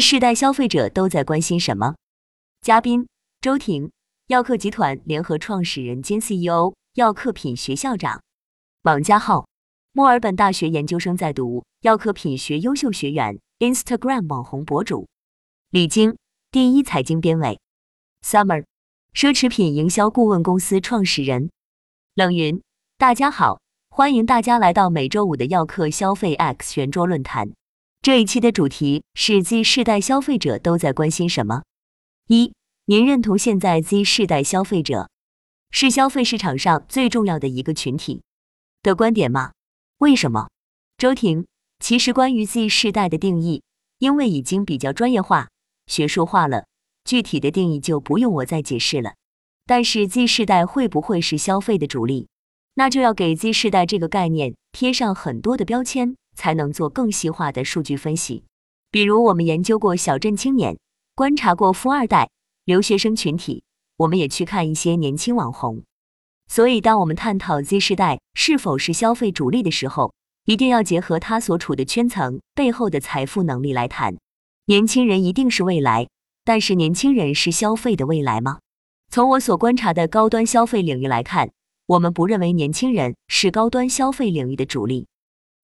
[0.00, 1.94] 世代消费者都在关心什么？
[2.60, 3.06] 嘉宾：
[3.40, 3.90] 周婷，
[4.26, 8.20] 药客集团联合创始人兼 CEO，药客品学校长；
[8.82, 9.46] 王家浩，
[9.92, 15.06] 墨尔本大学研究生在读，药客品学优秀学员，Instagram 网红博主；
[15.70, 16.16] 李晶，
[16.50, 17.60] 第一财经编委。
[18.22, 18.64] ；Summer，
[19.14, 21.48] 奢侈品营销顾问公司创始人；
[22.14, 22.60] 冷云，
[22.98, 27.52] 大家好，欢迎大家来到每周五的药客消费 X 圆桌论坛。
[28.08, 31.64] 这一期的主题是 Z 世代消费者都在关心什么？
[32.28, 32.54] 一，
[32.86, 35.10] 您认同现在 Z 世代消费者
[35.70, 38.22] 是消费市场上最重要的一个群体
[38.82, 39.52] 的观点吗？
[39.98, 40.48] 为什么？
[40.96, 41.46] 周婷，
[41.80, 43.62] 其实关于 Z 世代的定义，
[43.98, 45.48] 因为已经比较专业化、
[45.86, 46.64] 学术化了，
[47.04, 49.16] 具体的定义就不用我再解释了。
[49.66, 52.28] 但是 Z 世代会不会是消费的主力？
[52.76, 56.16] 那就要给 Z 世代这个概念贴上很多的标签。
[56.38, 58.44] 才能做更细化的数据分析。
[58.92, 60.78] 比如，我们研究过小镇青年，
[61.16, 62.30] 观察过富二代、
[62.64, 63.64] 留学生群体，
[63.96, 65.82] 我们也去看一些年轻网红。
[66.46, 70.12] 所以，当我们探讨 Z 世代是否是消费主力的时候，
[70.44, 74.16] 一定要结合他所处的圈层背后的财富能力来谈。
[74.66, 76.08] 年轻人一定是未来，
[76.44, 78.60] 但是年轻人是消费的未来吗？
[79.10, 81.50] 从我所观察的高端消费领域来看，
[81.86, 85.08] 我们不认为年轻人是高端消费领域的主力。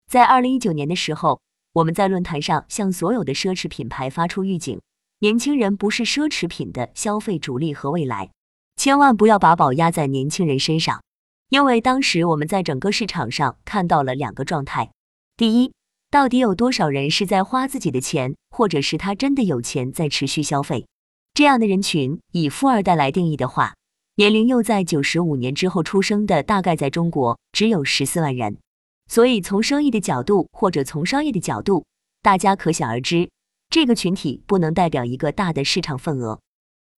[0.06, 1.40] 在二零一九年的时候，
[1.72, 4.80] 我们在论坛上向所有的奢侈品牌发出预警：
[5.18, 8.30] 年轻人不是奢侈品的消费主力和未来，
[8.76, 11.02] 千万不要把宝压在年轻人身上。
[11.50, 14.90] 因为当时我们在整个市场上看到了两个状态：
[15.36, 15.72] 第一，
[16.10, 20.86] 到底有多少人是在花自己的钱，或者是他真的有钱在持续消费？
[21.32, 23.74] 这样的人群，以富二代来定义的话，
[24.16, 28.58] 年龄又在九十五年之后出生的，大概在中国只有十四万人。
[29.06, 31.84] 所以，从生意的角度或者从商业的角度，
[32.22, 33.28] 大家可想而知，
[33.68, 36.40] 这个群体不能代表一个大的市场份额。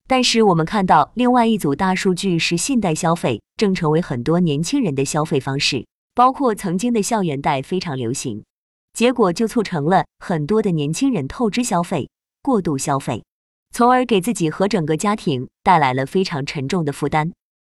[0.08, 8.44] 但是，我们看到另外一组大数据是信贷消费正成为很多年轻人的消费方式，包括曾经的校园贷非常流行，
[8.92, 12.08] 结果就促成了很多的年轻人透支消费、
[12.41, 13.25] 过度消费，
[13.72, 17.32] 从而给自己和整个家庭带来了非常沉重的负担。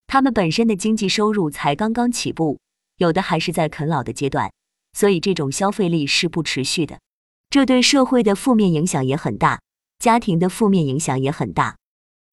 [0.08, 2.58] 他们本身的经济收入才刚刚起步。
[3.02, 4.52] 有的还是在啃老的阶段，
[4.94, 7.00] 所以这种消费力是不持续的，
[7.50, 9.60] 这对社会的负面影响也很大，
[9.98, 11.78] 家庭的负面影响也很大。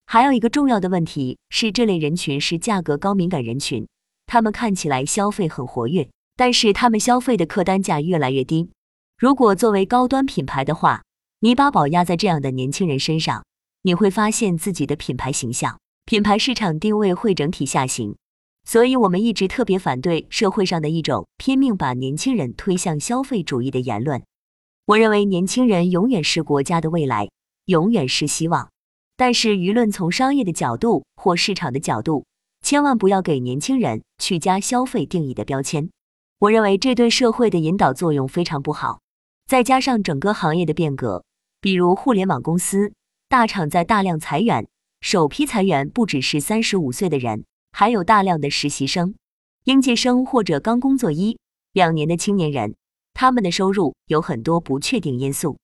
[0.05, 3.89] 还有一个重要的问题是，这类人群是价格高敏感人群，
[4.27, 8.71] 他们看起来消费很活跃，但是他们消费的客单价越来越低。
[9.17, 11.03] 如果作为高端品牌的话，
[11.41, 13.43] 你把宝压在这样的年轻人身上，
[13.81, 18.15] 你会发现自己的品牌形象、品牌市场定位会整体下行。
[18.71, 24.23] 所以，我们一直特别反对社会上的一种拼命把年轻人推向消费主义的言论。
[24.85, 27.31] 我认为年轻人永远是国家的未来，
[27.65, 28.69] 永远是希望。
[29.17, 32.27] 但是，舆论从商业的角度或市场的角度，
[32.61, 35.89] 千万不要给年轻人去加消费定义的标签。
[36.41, 39.01] 我认为这对社会的引导作用非常不好。
[39.47, 41.25] 再加上整个行业的变革，
[41.63, 42.93] 比如互联网公司
[43.31, 44.69] 大厂在大量裁员，
[45.01, 47.47] 首批裁员不只是三十五岁的人。
[47.73, 49.15] 还有大量的实习生、
[49.65, 51.39] 应届生或者刚工作一
[51.73, 52.75] 两年的青年人，
[53.15, 55.59] 他们的收入有很多不确定因素。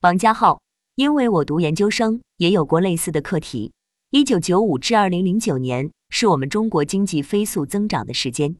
[0.00, 0.62] 王家浩，
[0.94, 3.72] 因为我读研究生也有过类似的课题。
[4.10, 8.56] 一九九五至二零零九年是我们中国经济飞速增长的时间，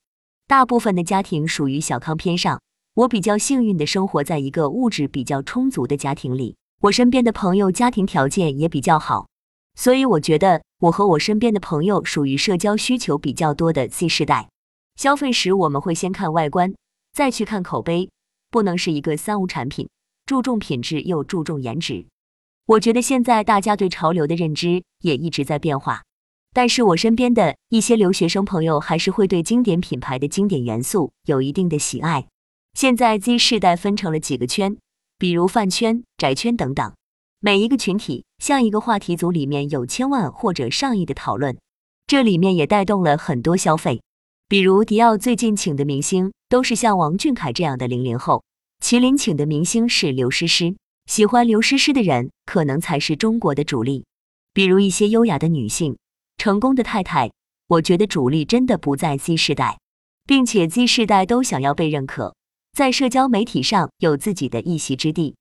[0.47, 2.61] 大部分的家庭属于小康偏上。
[2.95, 9.30] 我比较幸运的生活在一个物质比较充足的家庭里，我身边的朋友家庭条件也比较好。
[9.81, 14.51] 所以我觉得我和我身边的朋友属于社交需求比较多的 Z 世代。
[14.97, 16.75] 消费时我们会先看外观，
[17.15, 18.11] 再去看口碑，
[18.51, 19.89] 不能是一个三无产品，
[20.27, 22.05] 注重品质又注重颜值。
[22.67, 26.03] 我觉得现在大家对潮流的认知也一直在变化，
[26.53, 32.27] 但是我身边的一些留学生朋友还是会对经典品牌的经典元素有一定的喜爱。
[32.75, 34.77] 现在 Z 世代分成了几个圈，
[35.17, 36.93] 比如饭圈、宅圈等等。
[37.43, 41.57] 每一个群体像一个话题组，里面有千万或者上亿的讨论，
[42.07, 44.03] 这里面也带动了很多消费。
[44.47, 48.45] 比如迪奥最近请的明星都是像王俊凯这样的零零后，
[48.85, 50.77] 麒麟请的明星是刘诗诗，
[51.07, 54.05] 喜欢刘诗诗的人可能才是中国的主力。
[54.53, 55.97] 比如一些优雅的女性、
[56.37, 57.31] 成功的太太，
[57.69, 59.79] 我觉得主力真的不在 Z 世代，
[60.27, 62.35] 并且 Z 世代都想要被认可，
[62.77, 65.37] 在社交媒体上有自己的一席之地。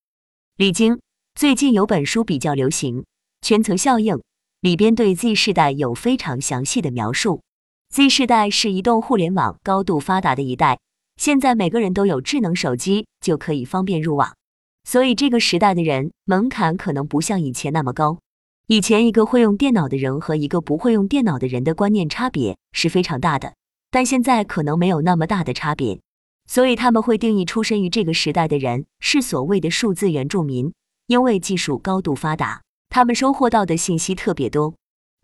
[0.56, 0.98] 李菁。
[1.39, 3.00] 最近有本书比较流行，
[3.41, 4.15] 《圈层效应》
[4.59, 7.44] 里边对 Z 世代有非常详细的描述。
[7.91, 10.80] Z 世代是移动互联网高度发达的一代，
[11.15, 14.36] 现在每个人都有智能手机，就可以方便入网。
[14.83, 18.19] 所以这个时代的人门槛可能不像以前那么高。
[18.68, 23.53] 以前一个会用电脑的人和一个不会用电脑的人的观念差别是非常大的，
[23.89, 26.01] 但现在可能没有那么大的差别，
[26.47, 30.74] 所以他们会定义出生于这个时代的人是所谓的数字原住民，
[31.10, 34.76] 因为技术高度发达，他们收获到的信息特别多。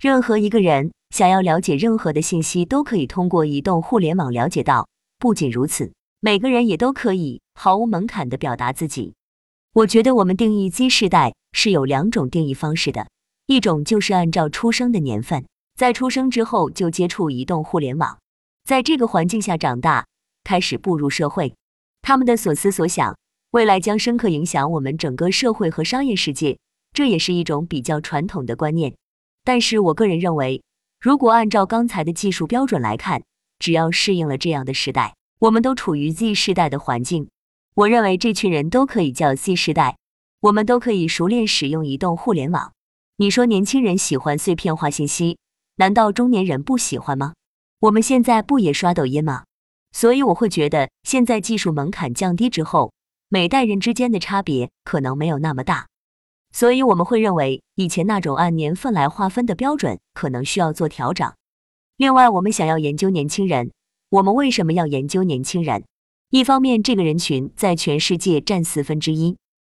[0.01, 4.87] 任何一个人想要了解任何的信息，都可以通过移动互联网了解到。
[5.19, 9.13] 不仅如此，每个人也都可以毫无门槛的表达自己。
[9.73, 13.05] 我觉得我们定义 Z 世代是有两种定义方式的，
[13.45, 15.45] 一种就是按照出生的年份，
[15.75, 18.17] 在出生之后就接触移动互联网，
[18.63, 20.07] 在这个环境下长大，
[20.43, 21.53] 开始步入社会，
[22.01, 23.15] 他们的所思所想，
[23.55, 26.57] 未来将深刻影响我们整个社会和商业世界。
[26.91, 28.93] 这也是一种比较传统的观念。
[29.45, 30.61] 但是我个人认为，
[30.99, 33.23] 如果按照刚才的技术标准来看，
[33.57, 37.29] 只要适应了这样的时代，我们都处于 Z 世代的环境。
[37.75, 39.95] 我认为这群人都可以叫 Z 世代，
[40.41, 42.73] 我们都可以熟练使用移动互联网。
[43.15, 45.37] 你说年轻人喜欢碎片化信息，
[45.77, 47.31] 难道中年人不喜欢吗？
[47.79, 49.45] 我们现在不也刷抖音吗？
[49.93, 52.91] 所以我会觉得，现在技术门槛降低之后，
[53.35, 55.87] 每代人之间的差别可能没有那么大。
[56.53, 61.29] 所以我们会认为，以前那种按年份来划分的标准可能需要做调整。
[61.97, 63.73] 另外，我们想要研究年轻人，
[64.09, 65.83] 我们为什么要研究年轻人？
[66.29, 69.35] 一方面，这个人群在全世界占四分之一，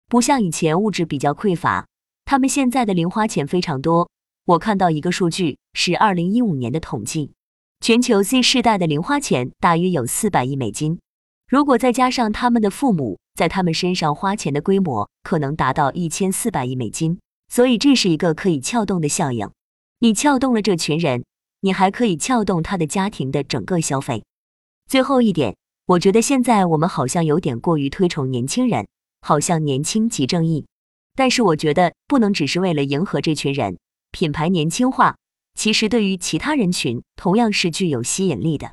[0.06, 1.86] 不像以前物质比较匮乏，
[2.26, 4.10] 他们现在的零花钱非常多。
[4.44, 7.32] 我看到一个数据是二零一五年的统计，
[7.80, 10.98] 全球 Z 世代的零花钱大约有四百亿美金。
[11.48, 17.18] 如果再加上他们的父母在他们身上花钱的规模，可能达到一千四百亿美金。
[17.48, 19.48] 所以这是一个可以撬动的效应。
[20.00, 21.24] 你撬动了这群人，
[21.60, 24.24] 你还可以撬动他的家庭的整个消费。
[24.88, 25.56] 最后一点，
[25.86, 28.88] 我觉得现在我们好像有点过于推崇年轻人，
[29.20, 30.66] 好像年轻即正义。
[31.14, 33.78] 但是我觉得不能只是为了迎合这群人，
[34.10, 35.16] 品牌年轻化，
[35.54, 38.72] 其实对于其他人群同样是具有吸引力的。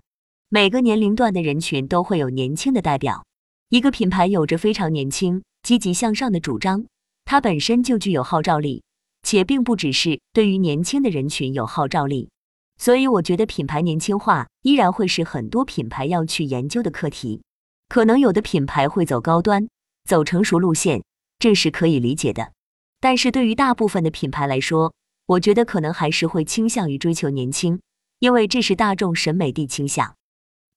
[0.55, 3.25] 每个年龄段的人群都会有年轻的代表。
[3.69, 6.85] 一个品牌有着非常年轻、积极向上的主张，
[7.25, 8.83] 它本身就具有号召力，
[9.23, 12.29] 且并不只是对于年轻的人群有号召力。
[12.77, 17.41] 所以，我觉得品牌年轻化依然会是很多品牌要去研究的课题。
[17.89, 19.67] 可能有的品牌会走高端、
[20.07, 21.03] 走成熟路线，
[21.39, 22.51] 这是可以理解的。
[22.99, 24.93] 但是对于大部分的品牌来说，
[25.25, 27.81] 我觉得可能还是会倾向于追求年轻，
[28.19, 30.13] 因为这是大众审美的倾向。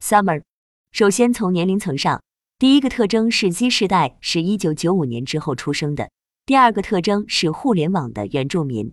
[0.02, 0.43] Summer，
[0.93, 2.22] 首先从年龄层上，
[2.58, 6.06] 第一个特征是 Z 世代是一九九五年之后出生的；
[6.44, 8.93] 第二个特征是互联网的原住民，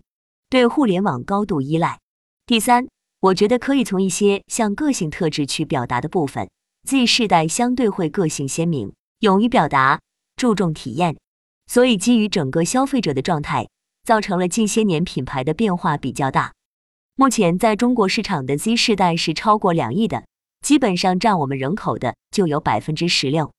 [0.50, 1.98] 对互联网高度依赖；
[2.46, 2.88] 第三，
[3.20, 6.50] 我觉得可以从一些像个性特质去表达的部分
[6.88, 10.00] ，Z 世代相对会个性鲜明，勇于表达，
[10.36, 11.16] 注重体验，
[11.66, 13.68] 所以基于整个消费者的状态，
[14.04, 16.52] 造成了近些年品牌的变化比较大。
[17.14, 20.24] 目前在中国市场的 Z 世代是超过两亿的。
[20.64, 23.52] 基本上占我们人口的就有百分之十六。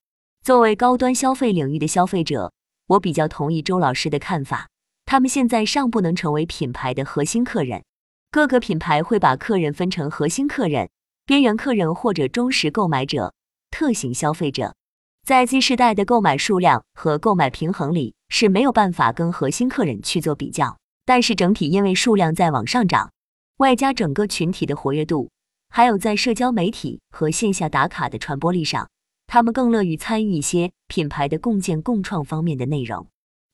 [0.43, 2.51] 作为高端消费领域的消费者，
[2.87, 4.69] 我比较同意周老师的看法。
[5.05, 7.83] 他们现在尚不能成为品牌的核心客人。
[8.31, 10.89] 各个品牌会把客人分成核心客人、
[11.27, 13.35] 边缘客人或者忠实购买者、
[13.69, 14.73] 特型消费者。
[15.23, 20.75] 在 Z 世代的购买数量和购买平衡里是没有办法跟核心客人去做比较。
[21.05, 23.11] 但是整体因为数量在往上涨，
[23.57, 25.29] 外加整个群体的活跃度。
[25.69, 28.89] 还有在社交媒体和线下打卡的传播力上，
[29.27, 33.07] 他们更乐于参与一些品牌的共建共创方面的内容。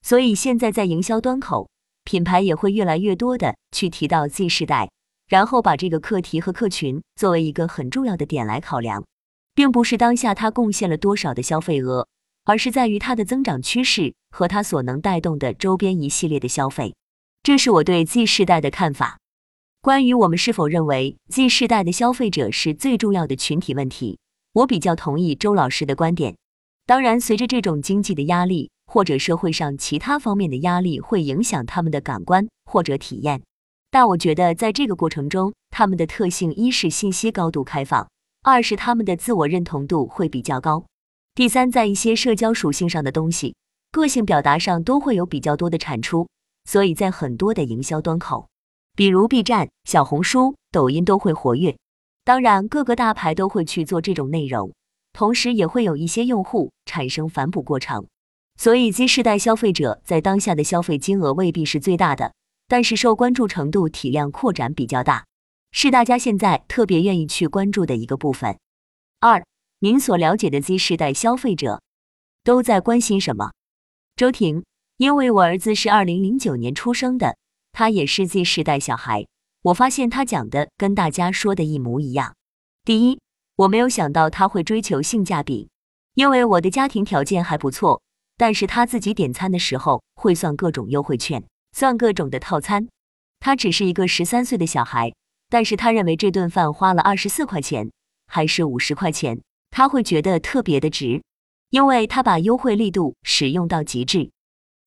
[0.03, 1.69] 所以现在在营销端口，
[2.03, 4.89] 品牌也会越来越多的去提到 Z 世代，
[5.27, 9.05] 然后把这个课题和客群作为一个很重要的点来考量，
[9.53, 12.07] 并不是当下它贡献了多少的消费额，
[12.45, 16.95] 而是在于它的增长趋势和它所能带动的周边一系列的消费。
[17.43, 19.20] 这是我对 Z 世代的看法。
[19.83, 24.19] 关于我们是否认为 Z 世代的消费者是最重要的群体问题，
[24.53, 26.35] 我比较同意周老师的观点。
[26.85, 33.41] 当然，随着这种经济的压力或者社会上其他方面的压力，会影响他们的感官或者体验。
[33.89, 38.07] 但我觉得在这个过程中，他们的特性一是信息高度开放，
[38.43, 40.85] 二是他们的自我认同度会比较高，
[41.33, 43.55] 第三，在一些社交属性上的东西，
[43.91, 46.27] 个性表达上都会有比较多的产出，
[46.65, 48.47] 所以在很多的营销端口。
[48.95, 51.77] 比如 B 站、小红书、抖音都会活跃，
[52.23, 54.73] 当然各个大牌都会去做这种内容，
[55.13, 58.05] 同时也会有一些用户产生反哺过程。
[58.57, 62.33] 所以 Z 世代消费者在当下的消费金额未必是最大的，
[62.67, 65.25] 但是受关注程度、体量扩展比较大，
[65.71, 68.59] 是大家现在特别愿意去关注的一个部分。
[69.19, 69.43] 二，
[69.79, 71.81] 您所了解的 Z 世代消费者
[72.43, 73.51] 都在关心什么？
[74.15, 74.63] 周婷，
[74.97, 77.37] 因为我儿子是二零零九年出生的，
[77.71, 79.25] 他也是 Z 世代小孩。
[79.63, 82.35] 我发现他讲的跟大家说的一模一样。
[82.83, 83.19] 第一，
[83.57, 85.69] 我没有想到他会追求性价比，
[86.15, 88.01] 因为我的家庭条件还不错，
[88.37, 92.87] 但是他自己点餐的时候会算各种优惠券，算各种的套餐。
[93.39, 95.13] 他只是一个十三岁的小孩，
[95.47, 97.91] 但是他认为这顿饭花了二十四块钱
[98.25, 101.21] 还是五十块钱，他会觉得特别的值，
[101.69, 104.31] 因为他把优惠力度使用到极致。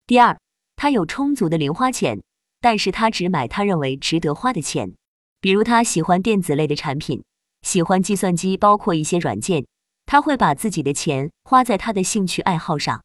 [0.06, 0.36] 第二，
[0.74, 2.20] 他有充足的零花钱。
[2.64, 4.94] 但是他只买他认为值得花的钱，
[5.38, 7.22] 比如他喜欢电子类的产品，
[7.60, 9.66] 喜欢计算机，包括一些软件，
[10.06, 13.02] 他会把自己的钱花在他的兴趣爱好上。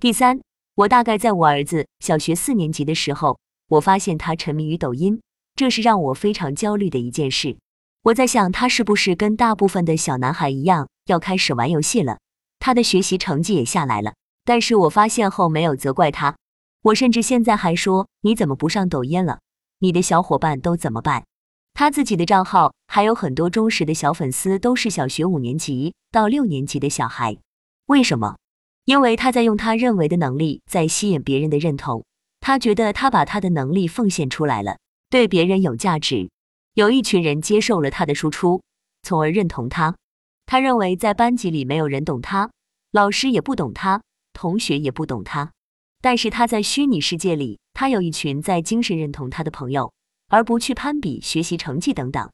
[0.00, 0.40] 第三，
[0.74, 3.38] 我大概在我儿子小学四年级的时候，
[3.68, 5.20] 我发现他沉迷于抖音，
[5.54, 7.56] 这是让我非常焦虑的一件事。
[8.02, 12.18] 我在想他是不是跟大部分的小男孩一样要开始玩游戏了，
[12.58, 14.14] 他的学习成绩也下来了。
[14.44, 16.34] 但是我发现后没有责怪他。
[16.82, 19.40] 我甚至现在还说你怎么不上抖音了？
[19.80, 21.24] 你的小伙伴都怎么办？
[21.74, 27.36] 他自己的账号还有很多忠实的小粉丝，都是小学五年级到六年级的小孩。
[27.86, 28.36] 为什么？
[28.84, 32.04] 因为他在用他认为的能力在吸引别人的认同。
[32.40, 34.78] 他觉得他把他的能力奉献出来了，
[35.10, 36.30] 对别人有价值。
[36.74, 38.62] 有一群人接受了他的输出，
[39.02, 39.96] 从而认同他。
[40.46, 42.50] 他认为在班级里没有人懂他，
[42.92, 45.50] 老师也不懂他，同学也不懂他。
[46.00, 49.92] 但是他在虚拟世界里，他有一群在精神认同他的朋友，
[50.28, 52.30] 而不去攀比学习成绩等等。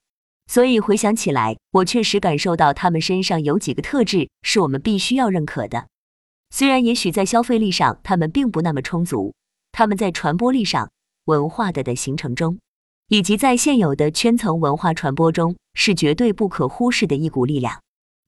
[0.46, 5.86] 所以回想起来，我确实感受到他们身上有几个特质是我们必须要认可的。
[6.50, 9.34] 虽然也许在消费力上他们并不那么充足，
[9.72, 10.90] 他们在传播力上、
[11.24, 12.58] 文化的的形成中，
[13.08, 17.80] 以及在现有的圈层文化传播中，是绝对不可忽视的一股力量。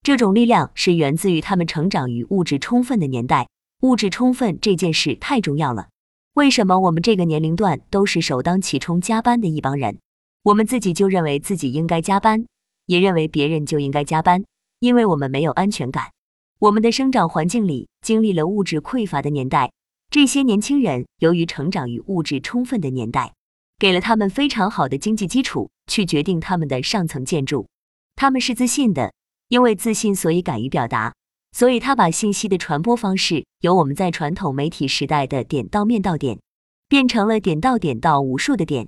[0.02, 3.47] 这种力量是源自于他们成长于物质充分的年代。
[3.83, 5.88] 物质充分这件事太重要了。
[6.35, 9.99] 为什么我们这个年龄段都是首当其冲加班的一帮人？
[10.45, 12.47] 我们自己就认为自己应该加班，
[12.87, 14.45] 也认为别人就应该加班，
[14.80, 16.11] 因为我们没有安全感。
[16.59, 19.73] 我们的生长环境里经历了物质匮乏的年代，
[20.11, 23.35] 这些年轻人由于成长于物质充分的年代，
[23.78, 27.66] 给了他们非常好的经济基础，去决定他们的上层建筑。
[28.14, 29.12] 他们是自信的，
[29.49, 31.12] 因为自信，所以敢于表达。
[31.56, 36.38] 所以，他把信息的传播方式由我们在传统媒体时代的点到面到点，
[36.86, 38.86] 变成了点到点到无数的点。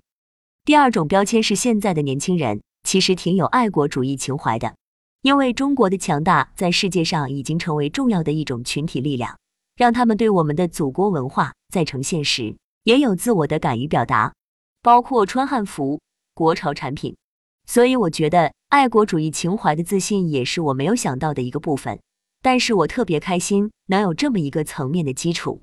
[0.66, 4.74] 第二种标签是现在的年轻人其实挺有爱国主义情怀的，
[5.22, 9.38] 因为中国的强大在世界上已经成为重要的一种群体力量，
[9.74, 14.34] 让他们对我们的祖国文化在呈现时也有自我的敢于表达，
[14.82, 15.98] 包括穿汉服、
[16.34, 17.16] 国潮产品。
[17.66, 21.98] 所以，我觉得爱国主义情怀的自信也是我没有想到的一个部分。
[22.42, 25.60] 但是我特别开心能有这么一个层面的基础。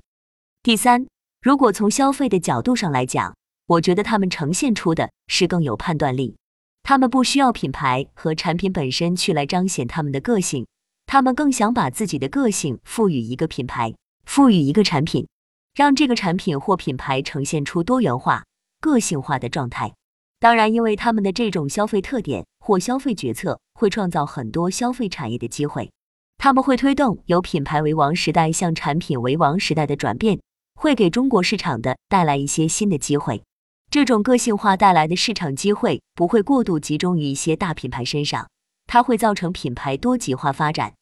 [0.62, 1.06] 第三，
[1.40, 3.34] 如果从消费的角度上来讲，
[3.66, 6.36] 我觉得他们呈现出的是更有判断力。
[6.82, 10.66] 他们不需要品牌和产品本身去来彰显他们的个性，
[11.06, 15.26] 他们更想把自己的个性赋予一个品牌，赋予一个产品，
[15.74, 18.44] 让这个产品或品牌呈现出多元化、
[18.80, 19.94] 个性化的状态。
[20.38, 25.90] 当然，因为他们的这种消费特点或消费决策，会创造很多消费产业的机会。
[26.38, 30.40] 他们会推动由品牌为王时代向产品为王时代的转变，
[30.74, 33.42] 会给中国市场的带来一些新的机会。
[33.90, 38.48] 这种个性化带来的市场机会不会过度集中于一些大品牌身上，
[38.86, 40.94] 它会造成品牌多极化发展。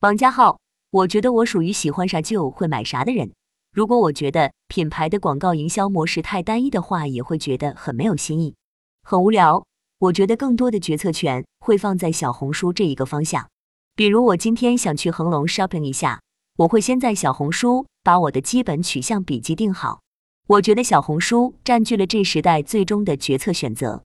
[0.00, 0.58] 王家浩，
[0.90, 3.32] 我觉得我属于喜欢啥就会买啥的人。
[3.72, 8.54] 如果我觉得品牌的广告营销模式太单一的话，也会觉得很没有新意，
[9.02, 9.64] 很无聊。
[9.98, 13.48] 我觉得更多的决策权会放在小红书这一个方向。
[13.94, 16.22] 比如我今天想去恒隆 shopping 一下，
[16.56, 20.00] 我会先在小红书把我的基本取向笔记定好。
[20.46, 24.02] 我觉得小红书占据了这时代最终的决策选择。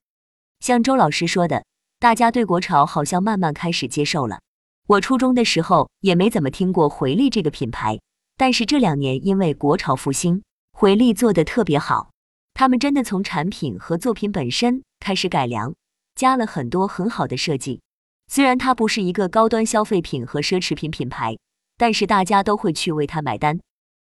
[0.60, 1.64] 像周老师说的，
[1.98, 4.40] 大家对国潮好像慢慢开始接受了。
[4.88, 7.98] 我初中的时候也没怎么听过回力这个品牌，
[8.36, 10.42] 但是这两年因为国潮复兴，
[10.72, 12.10] 回力做的特别好。
[12.52, 15.74] 他们真的从产品和作品本身开始改良，
[16.14, 17.80] 加了很多很好的设计。
[18.28, 21.38] 虽然它不是一个高端消费品和奢侈品品牌，
[21.78, 23.58] 但是大家都会去为它买单。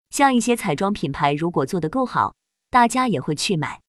[0.09, 2.35] 像一些彩妆品牌，如果做得够好，
[2.69, 3.81] 大家也会去买。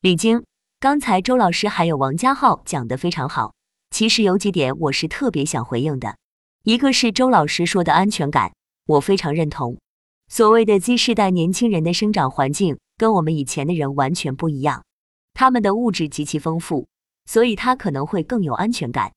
[0.00, 0.44] 李晶，
[0.80, 3.54] 刚才周老师还有王家浩讲得非常好，
[3.90, 6.16] 其实有几点我是特别想回应的。
[6.64, 8.52] 一个是周老师说的安全感，
[8.86, 9.78] 我非常认同。
[10.28, 14.84] 所谓的 Z 世代年轻人的生长环境跟我们以前的人完全不一样，
[15.32, 16.88] 他们的物质极其丰富，
[17.26, 19.12] 所以他可能会更有安全感。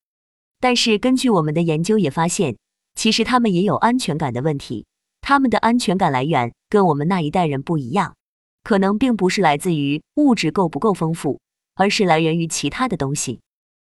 [0.59, 2.57] 但是根据我们的研究也发现，
[2.95, 4.85] 其实他们也有安全感的问题。
[5.21, 8.15] 他们的安全感来源跟我们那一代人不一样，
[8.63, 11.39] 可能并不是来自于物质够不够丰富，
[11.75, 13.39] 而是来源于其他的东西。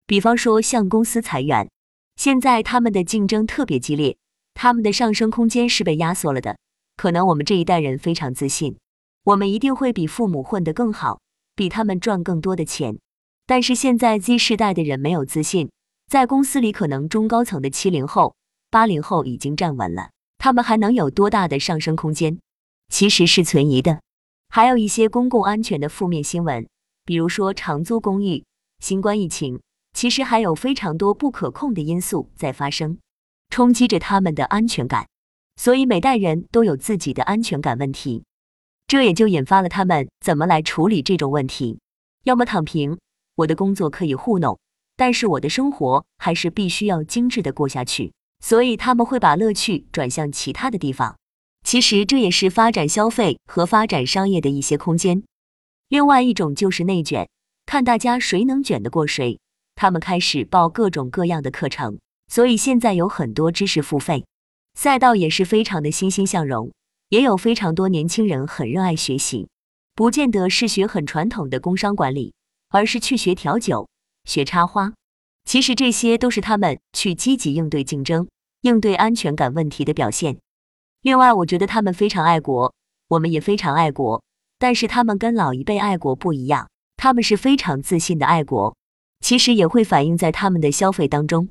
[0.06, 1.70] 比方说，像公司裁员，
[2.16, 4.16] 现在他们的竞争特别激烈，
[4.54, 6.56] 他们的上升空间是被压缩了的。
[6.96, 8.76] 可能我们这一代人非常自信，
[9.24, 11.20] 我们一定会比父母混得更好，
[11.54, 12.98] 比他们赚更多的钱。
[13.46, 15.70] 但是现在 Z 世代的人没有自信，
[16.08, 18.36] 在公司里可能中高层的七零后、
[18.70, 22.38] 八零后已经站稳了，他们还能有多大的上升空间？
[22.88, 24.00] 其实是存疑的。
[24.48, 26.68] 还有一些公共安全的负面新闻，
[27.04, 28.44] 比如说长租公寓、
[28.78, 29.60] 新冠疫情，
[29.94, 32.98] 其实还有非常多不可控的因素在发生，
[33.50, 35.08] 冲击着他们的安全感。
[35.56, 38.22] 所以每代人都有自己的安全感问题，
[38.86, 41.80] 这也就引发了他们怎么来处理这种问题：
[42.22, 42.96] 要么躺平，
[43.34, 44.56] 我的工作可以糊弄，
[44.96, 48.12] 但是我的生活还是必须要精致的过下去。
[48.40, 51.16] 所以他们会把乐趣转向其他的地方。
[51.64, 55.22] 其实这也是发展消费和发展商业的一些空间。
[55.88, 57.28] 另外一种就是内卷，
[57.64, 59.40] 看大家谁能卷得过谁，
[59.74, 61.98] 他们开始报各种各样的课程。
[62.28, 64.24] 所以现在有很多知识付费。
[64.74, 66.70] 赛道也是非常的欣欣向荣，
[67.08, 69.48] 也有非常多年轻人很热爱学习，
[69.94, 72.34] 不见得是学很传统的工商管理，
[72.68, 73.88] 而是去学调酒、
[74.26, 74.92] 学插花。
[75.44, 78.28] 其实这些都是他们去积极应对竞争、
[78.62, 80.36] 应对安全感问题的表现。
[81.02, 82.74] 另外，我觉得他们非常爱国，
[83.08, 84.22] 我们也非常爱国，
[84.58, 88.76] 但是他们跟老一辈爱国不一样，他们是非常自信的爱国。
[89.20, 91.48] 其实也会反映在他们的消费当中，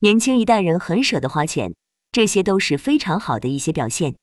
[0.00, 1.74] 年轻一代人很舍得花钱。
[2.12, 4.14] 这些都是非常好的一些表现。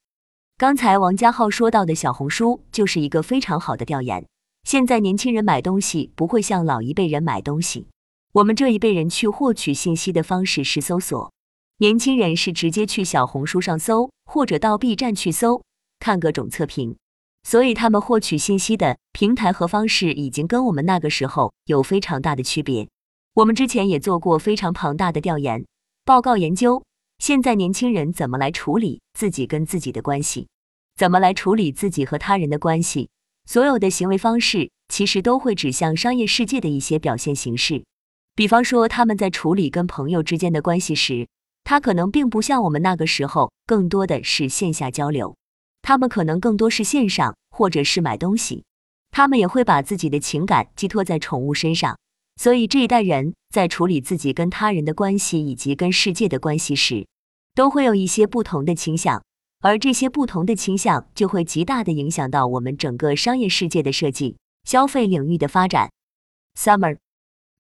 [0.58, 4.26] 刚才王家浩说到的小红书就是一个非常好的调研。
[4.64, 7.88] 现在年轻人买东西不会像老一辈人买东西，
[8.34, 11.32] 我们这一辈人去获取信息的方式是搜索，
[11.78, 15.62] 年轻人是直接去小红书上搜，或者到 B 站去搜，
[16.00, 16.96] 看各种测评。
[17.44, 22.88] 所以他们获取信息的平台和方式已经跟我们那个时候有非常大的区别。
[23.36, 25.64] 我们之前也做过非常庞大的调研
[26.04, 26.84] 报告研究。
[27.20, 30.48] 现在年轻人怎么来处理自己跟自己的关系？
[30.96, 33.10] 怎么来处理自己和他人的关系？
[33.46, 37.84] 所有的行为方式其实都会指向商业世界的一些表现形式。
[38.36, 41.28] 比方说，他们在处理跟朋友之间的关系时，
[41.64, 45.36] 他可能并不像我们那个时候更多的是线下交流，
[45.84, 48.64] 他们可能更多是线上或者是买东西。
[49.12, 51.96] 他们也会把自己的情感寄托在宠物身上。
[52.36, 57.06] 所以这一代人在处理自己跟他人的关系以及跟世界的关系时，
[57.54, 59.24] 都会有一些不同的倾向，
[59.62, 65.92] 而这些不同的倾向就会极大的影响到我们整个商业世界的设计、消费领域的发展。
[66.58, 66.98] Summer，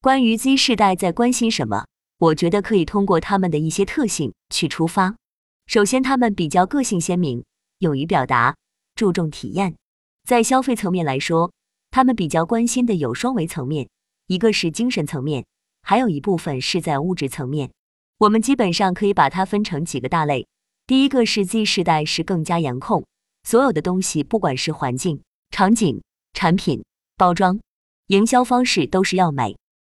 [0.03, 1.85] 关于 Z 世代在关心什么？
[2.17, 5.15] 我觉得可以通过他们的一些特性去出发。
[5.65, 7.45] 首先，他们比较个性鲜明，
[7.77, 8.53] 勇于表达，
[8.95, 9.77] 注重体验。
[10.25, 11.53] 在消费层面来说，
[11.89, 13.87] 他们比较关心的有双维层面，
[14.27, 15.45] 一个是精神层面，
[15.81, 17.71] 还有一部分是在物质层面。
[18.17, 20.45] 我们基本上可以把它分成几个大类。
[20.85, 23.05] 第一个是 Z 世代是更加严控，
[23.43, 26.01] 所有的东西，不管是环境、场景、
[26.33, 26.83] 产品、
[27.15, 27.57] 包装、
[28.07, 29.55] 营销方式，都是要美。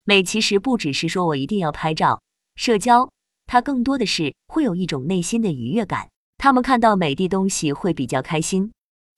[0.09, 2.23] 美其实不只是说我一定要拍照、
[2.55, 3.11] 社交，
[3.47, 6.11] 它更多的是会有一种内心的愉悦感。
[6.39, 8.71] 他们看到美的东西会比较开心，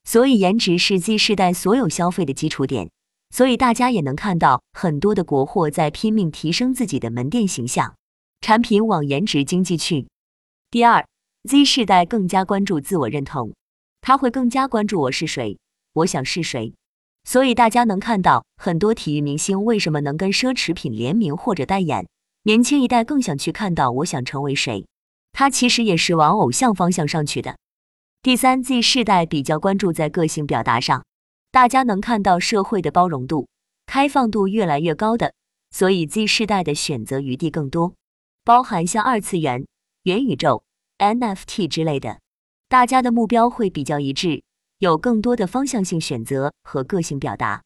[0.05, 2.91] 所以颜值是 Z 世代所有消费的基础点。
[3.29, 7.95] 所以大家也能看到很多的国货在拼命提升自己的门店形象。
[8.41, 10.09] 产品往颜值经济去。
[10.71, 11.07] 第二
[11.47, 13.53] ，Z 世代更加关注自我认同，
[14.01, 15.59] 他会更加关注我是谁，
[15.93, 16.73] 我想是谁。
[17.29, 22.09] 所以大家能看到很多体育明星为什么能跟奢侈品联名或者代言，
[22.45, 24.87] 年轻一代更想去看到我想成为谁，
[25.33, 27.59] 他其实也是往偶像方向上去的。
[28.23, 31.05] 第三，Z 世代比较关注在个性表达上，
[31.51, 33.47] 大家能看到社会的包容度、
[33.85, 35.35] 开放度越来越高的，
[35.71, 37.93] 所以 Z 世代的选择余地更多。
[38.43, 39.67] 包含像二次元、
[40.05, 40.63] 元宇宙、
[40.97, 42.21] NFT 之类的，
[42.71, 44.43] 大家的目标会比较一致，
[44.79, 47.63] 有更多的方向性选择和个性表达。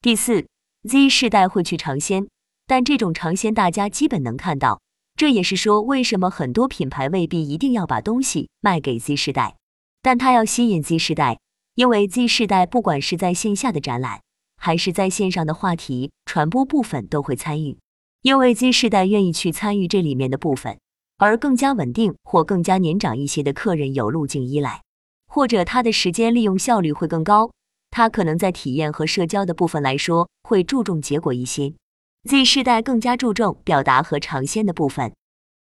[0.00, 0.46] 第四
[0.88, 2.28] ，Z 世代会去尝鲜，
[2.66, 4.80] 但这种尝鲜大家基本能看到，
[5.16, 9.56] 这也是说为什么很多品牌未必一定要把东西卖给 Z 世代，
[10.00, 11.40] 但它要吸引 Z 世代，
[11.74, 14.20] 因为 Z 世代不管是在线下的展览，
[14.56, 17.78] 还是在线上的话题传播部分都会参与。
[18.22, 20.78] 因为 Z 世代愿意去参与这里面的部分，
[21.18, 24.83] 而更加稳定或更加年长一些的客人有路径依赖，
[25.34, 27.50] 或者他的时间利用效率会更高，
[27.90, 31.74] 他可能在体验和社交的部分来说会注重结果一些。
[32.30, 35.12] Z 世代更加注重表达和尝鲜的部分。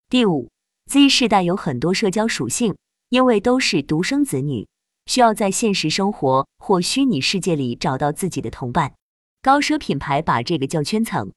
[0.09, 0.47] 第五
[0.89, 2.77] ，Z 世代有很多社交属性，
[3.09, 4.65] 因为都是独生子女，
[5.05, 8.93] 需要在现实生活或虚拟世界里找到自己的同伴。
[9.41, 11.29] 高奢品牌把这个叫圈层。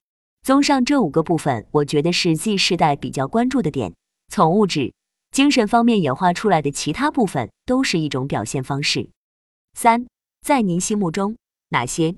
[0.44, 3.92] 综上这五个部分，我觉得是 Z 世代比较关注的点。
[4.28, 4.94] 从物质、
[5.30, 9.10] 精神方面演化出来的其他部分，都是一种表现方式。
[9.74, 10.06] 三，
[10.42, 11.36] 在您心目中，
[11.68, 12.16] 哪些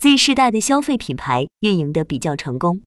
[0.00, 2.82] Z 世代的消费品牌运营的比较成功？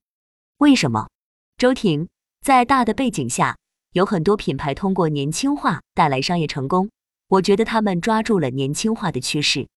[0.57, 1.09] 为什么？
[1.57, 2.07] 周婷，
[2.41, 3.57] 在大的背景下，
[3.93, 6.89] 有很多品牌通过年轻化带来商业成功。
[7.27, 9.67] 我觉得他们抓住了年轻化的趋势，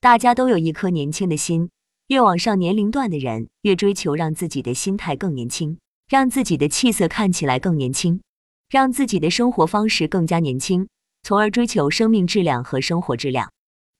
[0.00, 1.68] 大家都有一颗年轻的心，
[2.08, 5.78] 越往上年龄段的人越追求让自己的心态更年轻，
[6.08, 8.20] 让自己的气色看起来更年轻，
[8.74, 10.88] 让自己的生活方式更加年轻，
[11.22, 13.48] 从而追求生命质量和生活质量。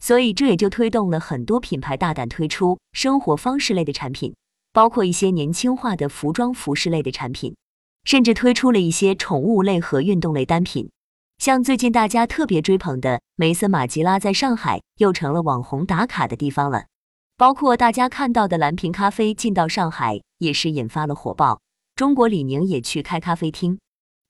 [0.00, 4.34] 所以这也就推动了很多品牌大胆推出生活方式类的产品，
[4.72, 7.54] 包括一些年轻化的服装服饰类的产品，
[8.02, 10.90] 甚至推出了一些宠物类和运动类单品。
[11.38, 16.86] 像最近大家特别追捧的梅森马吉拉，在上海又成了网红打卡的地方了。
[17.36, 21.60] 包括大家看到的蓝瓶咖啡进到上海，也是引发了火爆。
[21.94, 23.78] 中国李宁也去开咖啡厅。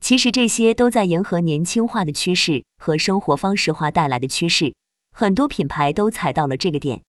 [0.05, 4.75] 其实这些都在迎合年轻化的趋势和生活方式化带来的趋势，
[5.13, 7.03] 很多品牌都踩到了这个点。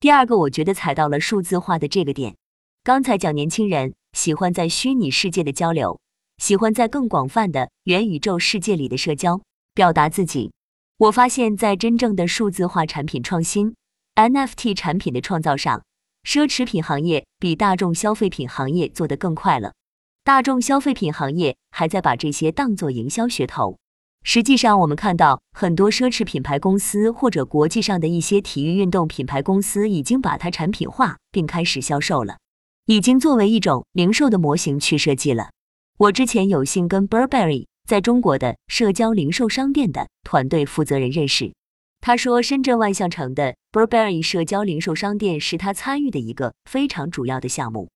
[0.00, 2.34] 第二个，我觉得踩到了数字化的这个点。
[2.82, 6.00] 刚才讲年轻人喜欢在虚拟世界的交流。
[6.38, 9.42] 喜欢在更广泛的元宇宙世界里的社交
[9.74, 10.50] 表达自己。
[10.96, 13.74] 我发现，在真正的数字化产品创新、
[14.14, 15.82] NFT 产品的创造上，
[16.26, 19.74] 奢侈品行业比大众消费品行业做得更快了。
[20.22, 23.78] 大众消费品行业还在把这些当做营销噱头。
[24.22, 32.36] 实际上，我们看到很多奢侈品牌公司或者国际上的一些体育运动品牌公司已经把它产品化，并开始销售了，
[32.84, 35.48] 已经作为一种零售的模型去设计了。
[35.96, 41.54] 我之前有幸跟 Burberry 在中国的社交零售商店的团队负责人认识，
[42.02, 47.88] 他说深圳万象城的 Burberry 社交零售商店是他参与的一个非常主要的项目。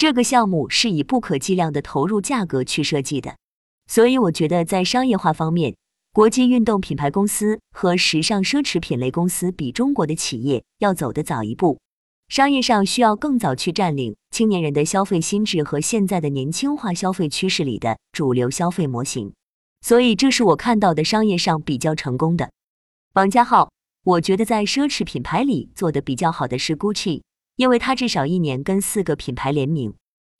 [0.00, 3.36] 这个项目是以不可计量的投入价格去设计的，
[3.86, 5.76] 所以我觉得在商业化方面，
[6.10, 11.78] 国际运动品牌公司和时尚奢侈品类公司比中国的企业要走得早一步。
[12.30, 19.34] 商业上需要更早去占领青年人的消费心智和现在的年轻化消费趋势里的主流消费模型，
[19.82, 22.50] 所以这是我看到的商业上比较成功的。
[23.12, 23.70] 王家浩，
[24.04, 27.20] 我觉得在奢侈品牌里做的比较好的是 Gucci，
[27.60, 29.92] 因为它至少一年跟四个品牌联名，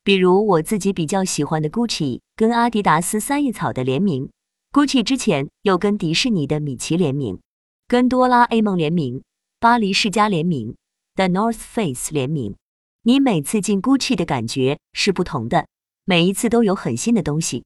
[0.03, 4.31] 比如我自己比较喜欢的 Gucci 跟阿迪达斯三叶草的联名
[4.73, 7.39] ，Gucci 之前又跟迪士尼的米奇联名，
[7.87, 9.23] 跟哆啦 A 梦联名，
[9.59, 10.75] 巴黎世家联名。
[11.15, 12.57] The North Face 联名，
[13.03, 15.67] 你每次进 Gucci 的感觉是不同的，
[16.07, 17.65] 每一次都有很新的东西。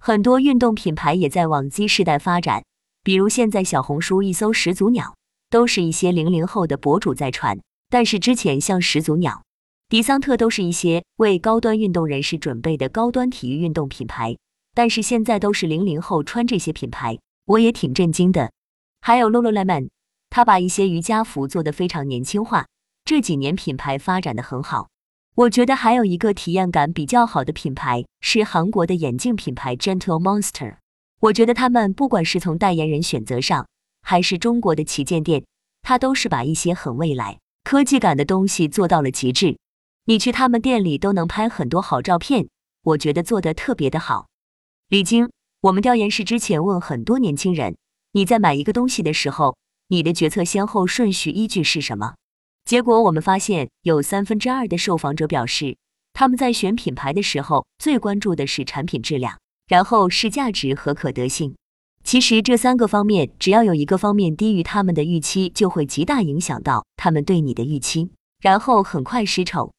[0.00, 2.62] 很多运动品牌也在往 Z 世代发展，
[3.02, 5.14] 比如现在小红书一搜始祖鸟，
[5.48, 7.58] 都是一些零零后的博主在传。
[7.92, 9.42] 但是之前像始祖鸟、
[9.90, 14.34] 迪桑特都是一些为高端运动人士准备的高端体育运动品牌，
[14.72, 18.50] 但是现在都是零零后穿这些品牌，我也挺震惊的。
[19.02, 19.90] 还有 Lululemon，
[20.30, 22.64] 他把一些瑜伽服做得非常年轻化。
[23.04, 24.88] 这几年品牌发展的很好，
[25.34, 30.76] 我觉得还有一个体验感比较好的品牌是韩国的眼镜品牌 Gentle Monster。
[31.20, 33.66] 我觉得他们不管是从代言人选择上，
[34.00, 35.44] 还是中国的旗舰店，
[35.82, 37.38] 他都是把一些很未来
[37.72, 39.56] 科技感的东西做到了极致。
[40.04, 42.46] 你去他们店里都能拍很多好照片，
[42.82, 44.26] 我觉得做的特别的好。
[44.90, 45.30] 李晶，
[45.62, 47.78] 我们调研室之前问很多年轻人，
[48.12, 49.56] 你在买一个东西的时候，
[49.88, 52.16] 你的决策先后顺序依据是什么？
[52.66, 55.78] 结果我们发现，有三分之二的受访者表示，
[56.12, 61.54] 他们在选品牌的时候最关注的是产品质量，然后是价值和可得性。
[62.04, 68.10] 其实这三个方面，只要有一个方面低于他们的预期，就会极大影响到他们对你的预期，
[68.40, 69.72] 然后很快失宠。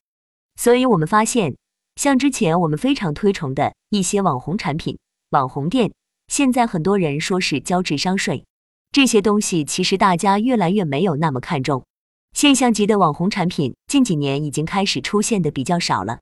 [0.56, 1.56] 所以我们发现，
[1.96, 4.98] 像之前我们非常推崇的一些网红产品、
[5.32, 5.92] 网红店，
[6.28, 8.46] 现在很多人说是交智商税，
[8.92, 11.84] 这些东西其实大家越来越没有那么看重。
[12.34, 16.20] 现象级的网红产品近几年已经开始出现的比较少了。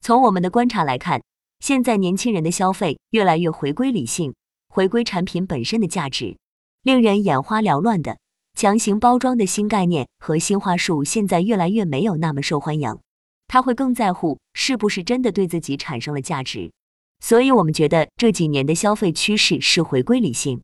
[0.00, 1.22] 从我们的观察来看，
[1.60, 4.34] 现在年轻人的消费越来越回归理性，
[4.74, 6.36] 回归产品本身的价值。
[6.82, 8.18] 令人眼花缭乱的
[8.58, 12.98] 强行包装的新概念和新话术，现在越来越没有那么受欢迎。
[13.46, 16.72] 他会更在乎是不是真的对自己产生了价值。
[17.20, 20.60] 所以，我们觉得这几年的消费趋势是回归理性。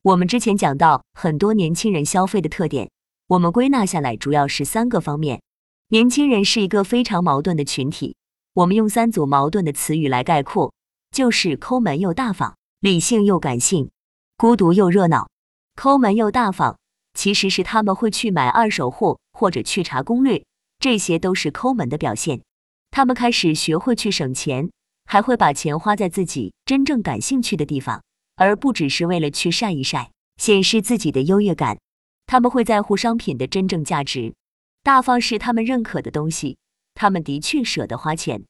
[0.00, 2.88] 我们之前讲到很多年轻人消费的特点。
[3.26, 5.42] 我们归纳下来主要是三个方面。
[5.88, 8.16] 年轻人是一个非常矛盾的群体，
[8.54, 10.72] 我们用三组矛盾的词语来概括，
[11.10, 13.92] 就是抠门又大方，理性又感性，
[14.36, 15.30] 孤独又热闹。
[15.76, 16.78] 抠门又大方，
[17.14, 20.44] 其实是他们会去买二手货或者去查攻略，
[20.80, 22.42] 这些都是抠门的表现。
[22.90, 24.68] 他们开始学会去省钱，
[25.04, 28.02] 还会把钱花在自己真正感兴趣的地方，
[28.34, 31.78] 而不只是为了去晒一晒，显示自己的优越感。
[32.26, 34.34] 他们会在乎商品的真正价值，
[34.82, 36.56] 大方是他们认可的东西，
[36.94, 38.42] 他们的确舍得花钱。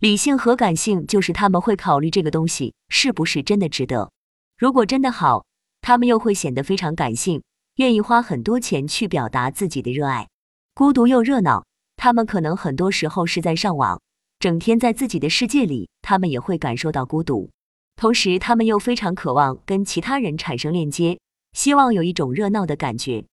[0.00, 4.10] 理性和感性就是他们会考虑这个东西是不是真的值得。
[4.56, 5.44] 如果真的好，
[5.82, 7.42] 他们又会显得非常感性，
[7.76, 10.28] 愿意花很多钱去表达自己的热爱。
[10.74, 11.66] 孤独又热闹。
[11.98, 14.00] 他们可能很多时候是在上网，
[14.38, 17.50] 整天在自己的世界里，他们也会感受到孤独。
[17.94, 21.20] 同时，他们又非常渴望跟其他人产生链接，
[21.52, 23.26] 希望有一种热闹的感觉。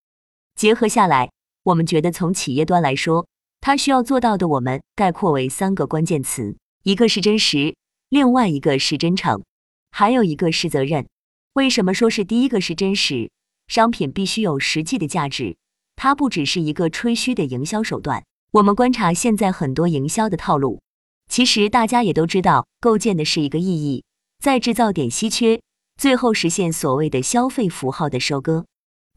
[0.55, 1.31] 结合下来，
[1.63, 3.25] 我们觉得从企业端来说，
[3.59, 7.75] 他需要做到的，我们概括为三个关键词：一个是真实，
[8.09, 9.43] 另外一个是真诚，
[9.91, 11.07] 还有一个是责任。
[11.53, 13.29] 为什么说是第一个是真实？
[13.67, 15.57] 商品必须有实际的价值，
[15.95, 18.23] 它不只是一个吹嘘的营销手段。
[18.51, 20.81] 我们观察现在很多营销的套路，
[21.27, 24.05] 其实大家也都知道，构建的是一个意义，
[24.39, 25.61] 再制造点稀缺，
[25.97, 28.65] 最后实现所谓的消费符号的收割。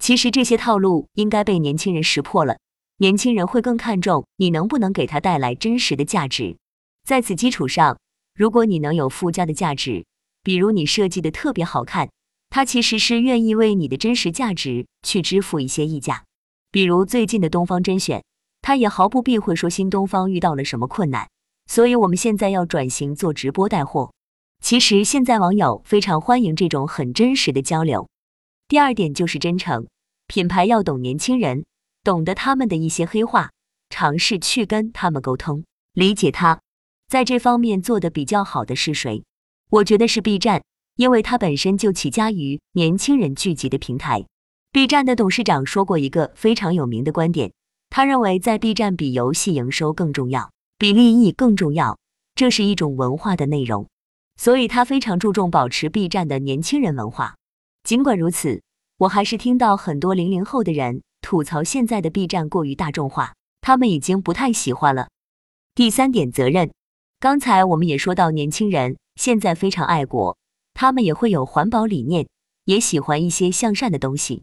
[0.00, 2.58] 其实这些套路应该被年轻人识破了，
[3.00, 6.58] 年轻人会更看重你能不能给他带来真实的价值。
[7.02, 7.98] 在此基础上，
[8.34, 10.04] 如果你能有附加的价值，
[10.42, 12.10] 比如你设计的特别好看，
[12.50, 16.24] 他其实是愿意为你的真实价值去支付一些溢价。
[16.70, 18.22] 比如最近的东方甄选。
[18.62, 21.30] 他也毫不避讳说新东方遇到了什么困难，
[21.66, 24.12] 所以我们现在要转型做直播带货。
[24.62, 28.06] 其实现在网友非常欢迎这种很真实的交流。
[28.68, 29.86] 第二点就是真诚，
[30.26, 31.64] 品牌要懂年轻人，
[32.02, 33.50] 懂得他们的一些黑话，
[33.90, 36.60] 尝试去跟他们沟通，理解他。
[37.08, 39.24] 在这方面做的比较好的是谁？
[39.70, 40.62] 我觉得是 B 站，
[40.96, 44.24] 因为它本身就起家于年轻人聚集的平台。
[44.72, 47.52] B 站的董事长说过一个非常有名的观点。
[47.88, 51.98] 他认为，在 B 站比游戏营收更重要，比利益更重要，
[52.36, 53.88] 这是一种文化的内容，
[54.36, 57.34] 所以他非常注重保持 B 站的年轻人文化。
[57.82, 58.62] 尽管如此，
[58.98, 65.08] 我还是听到很多零零后的人吐槽现在的 B 站过于大众化，他们已经不太喜欢了。
[65.74, 66.70] 第三点，责任。
[67.18, 70.36] 刚才我们也说到，年轻人现在非常爱国，
[70.74, 72.26] 他们也会有环保理念，
[72.64, 74.42] 也喜欢一些向善的东西。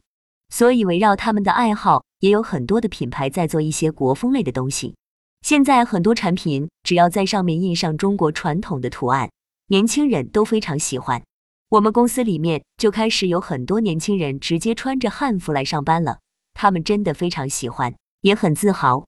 [0.50, 4.96] 所以，围绕他们的爱好，也有很多的品牌在做一些国风类的东西。
[5.42, 9.30] 现在很多产品只要在上面印上中国传统的图案，
[9.68, 11.22] 年轻人都非常喜欢。
[11.70, 16.20] 我们公司里面就开始有很多年轻人直接穿着汉服来上班了，
[16.60, 19.06] 他们真的非常喜欢，也很自豪。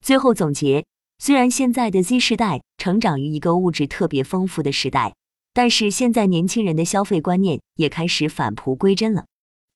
[0.00, 0.84] 最后总结，
[1.20, 5.14] 虽然现在的 Z 世代成长于一个物质特别丰富的时代，
[5.54, 9.26] 但是现在年轻人的消费观念也开始返璞归真了。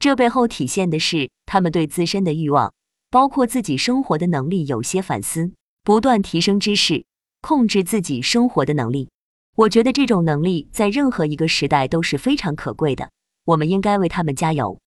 [0.01, 2.75] 这背后体现的是他们对自身的欲望，
[3.11, 5.53] 包括自己生活的能力有些反思，
[5.85, 7.05] 不断提升知识，
[7.41, 9.09] 控制自己生活的能力。
[9.55, 13.11] 我觉得这种能力在任何一个时代都是非常可贵的，
[13.45, 14.81] 我们应该为他们加油。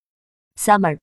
[0.59, 0.97] Summer，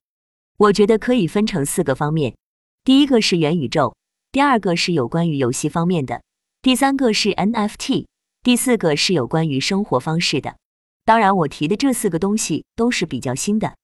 [0.57, 2.37] 我觉得可以分成四个方面，
[2.85, 3.97] 第一个是元宇宙，
[4.31, 6.23] 第二个是有关于游戏方面的，
[6.63, 8.07] 第三个是 NFT，
[8.43, 10.57] 第四个是有关于生活方式的。
[11.05, 13.75] 当然，我提的这四个东西都是比较新的。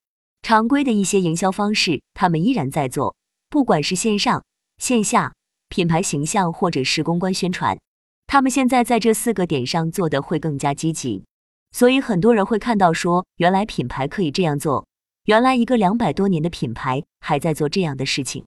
[0.41, 3.15] 常规的一些营销方式，他们依然在做，
[3.49, 4.43] 不管是线上、
[4.77, 5.33] 线下、
[5.67, 7.77] 品牌形象或者是公关宣传，
[8.27, 11.25] 他们现在在这四个点上做的会更加积极。
[11.71, 14.87] 所以很多人会看到说，原来品牌可以这样做，
[15.25, 18.43] 原来一个两百多年的品牌还在做这样的事情。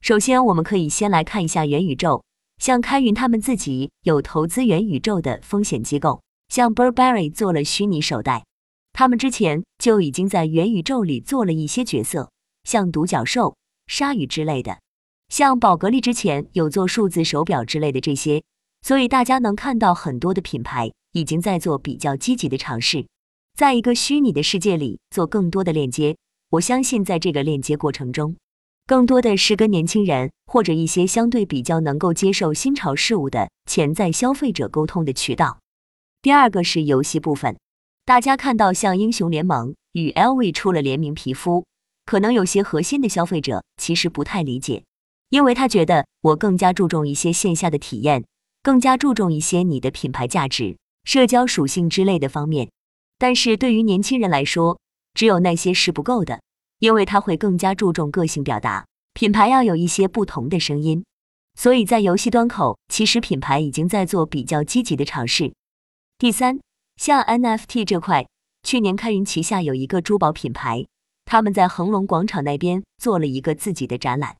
[0.00, 2.22] 首先，我们可以先来看一下元宇宙，
[2.58, 8.44] 像开云他们自己有投资元宇宙的风险机构，像 Burberry 做了虚拟手袋。
[8.94, 12.30] 他们之前就已经在元宇宙里做了一些角色，
[12.64, 13.54] 像独角兽、
[13.86, 14.78] 鲨鱼之类的，
[15.28, 18.42] 像宝格丽之前有做数字手表之类的这些，
[18.80, 23.06] 所以大家能看到很多的品牌已经在做比较积极的尝试，
[23.56, 26.18] 在一个虚拟的世界里做更多的链接。
[26.50, 28.36] 我相信在这个链接过程中，
[28.86, 35.58] 更多的是跟年轻人或者一些相对比较能够接受新潮事物的潜在消费者沟通的渠道。
[36.20, 37.56] 第二个是游戏部分。
[38.04, 41.64] 大家看到像英雄联盟与 LV 出了联名皮肤，
[42.04, 44.84] 可能有些核心的消费者其实不太理解，
[45.30, 48.22] 因为他觉得我更加注重一些线下的体验，
[48.62, 52.68] 更加注重一些你的品牌价值、社交属性之类的方面。
[53.18, 54.78] 但是对于年轻人来说，
[55.14, 56.40] 只有那些是不够的，
[56.78, 61.04] 因为他会更加注重个性表达，品牌要有一些不同的声音。
[61.54, 65.52] 所以在游戏端口，其实品牌已经在做比较积极的尝试。
[66.18, 66.58] 第三。
[66.98, 68.26] 像 NFT 这块，
[68.62, 70.86] 去年开云旗下有一个珠宝品牌，
[71.26, 74.34] 他们在恒隆广场那边做了一个自己的展览。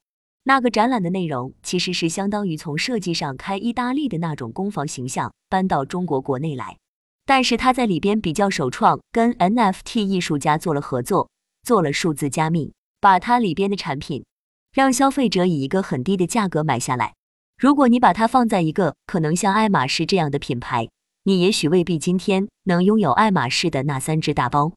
[0.44, 6.78] 那个展览的内容其实是相当于从设计上开意大利的那种工坊形象搬到中国国内来，
[7.26, 11.28] 但是他在里边比较首创，跟 NFT 艺术家做了合作，
[11.64, 14.24] 做了数字加密，把它里边的产品
[14.72, 17.14] 让消费者以一个很低的价格买下来。
[17.58, 20.88] 如果你把它放在一个可能像爱马仕这样的品牌，
[21.24, 24.74] 你也许未必今天能拥有爱马仕的那三只大包，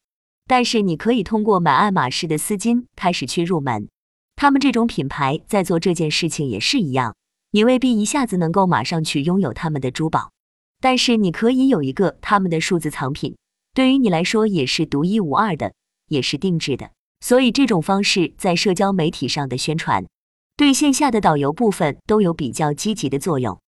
[0.48, 3.88] 但是你可以通过买爱马仕的丝巾开始去入门。
[4.36, 7.16] 他们这种品牌在做这件事情也是一样，
[7.52, 10.32] 你未必一下子能够马上去拥有他们的珠宝，
[10.80, 13.36] 但是你可以有一个他们的数字藏品，
[13.74, 15.74] 对于你来说也是独一无二的，
[16.08, 16.92] 也是定制的。
[17.20, 20.06] 所以这种方式在社交媒体上的宣传，
[20.56, 23.60] 对线下的导游部分都有比较积极的作用。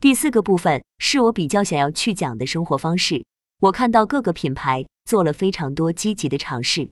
[0.00, 3.24] 第四个部分是我比较想要去讲的生活方式，
[3.60, 6.90] 我看到各个品牌做了非常多积极的尝试，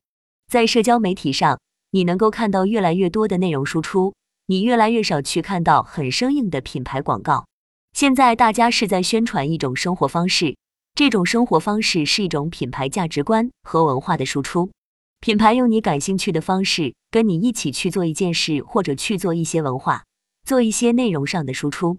[0.51, 1.59] 在社交媒体上。
[1.91, 4.15] 你能够看到越来越多的内容输出，
[4.47, 7.47] 你越来越少去看到很生硬的品牌广告。
[7.95, 10.57] 现在大家是在宣传一种生活方式，
[10.97, 14.73] 这种生活方式是一种品牌价值观和文化的输出。
[15.21, 20.03] 品牌用你感兴趣的方式跟你一起去做一件事，或者去做一些文化，
[20.45, 21.99] 做一些内容上的输出。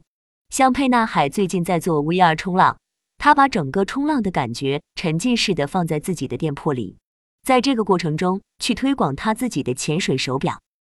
[0.49, 2.77] 像沛纳海最近在做 VR 冲浪，
[3.17, 6.97] 他把整个冲浪的感觉沉浸式的放在自己的店铺里。
[7.47, 10.59] 在这个过程中，去推广他自己的潜水手表，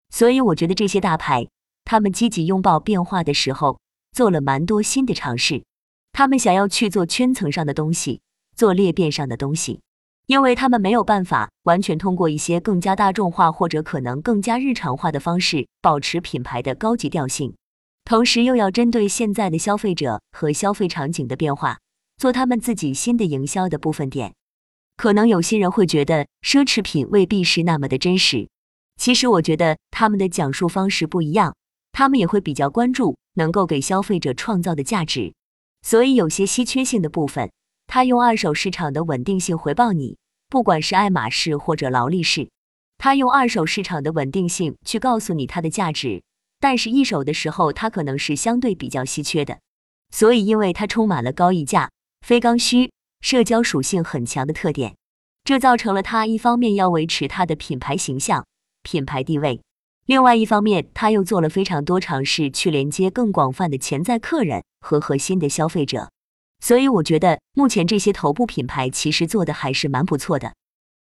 [0.10, 1.46] 所以我觉得这些大牌，
[1.84, 3.78] 他们积极拥抱变化的时候，
[4.16, 5.66] 做了蛮多新的尝试。
[6.14, 8.22] 他们想要去做圈层上的东西，
[8.56, 9.82] 做裂变上的东西，
[10.28, 17.54] 因为他们没有办法完全通过一些更加大众化或者可能更加日常化的方式，保持品牌的高级调性，
[18.06, 21.80] 同时又要针对现在的消费者和消费场景的变化，
[22.16, 24.34] 做他们自己新的营销的部分点。
[24.96, 28.48] 可能有些人会觉得奢侈品未必是那么的真实，
[28.96, 31.54] 其实我觉得他们的讲述方式不一样，
[31.92, 35.34] 他们也会比较关注能够给消费者创造的价值，
[35.82, 37.52] 所以有些稀缺性的部分，
[37.88, 40.18] 它用二手市场的稳定性回报你，
[40.50, 42.50] 不管是爱马仕或者劳力士，
[42.98, 46.24] 他用二手市场的稳定性去告诉你它的价值，
[46.60, 49.60] 但是一手的时候它可能是相对比较稀缺的，
[50.12, 52.92] 所以因为它充满了高溢价、非刚需。
[53.22, 54.96] 社交属性很强的特点，
[55.44, 58.46] 这造成了它一方面要维持它的品牌形象、
[58.84, 59.62] 品牌地位，
[60.06, 66.10] 另外一方面他又做了非常多尝试去连接更广泛的潜在客人和核心的消费者。
[66.60, 70.54] 所以我觉得目前这些头部品牌其实做的还是蛮不错的。